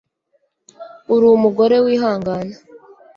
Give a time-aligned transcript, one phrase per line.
[1.13, 2.55] Urumugore wihangana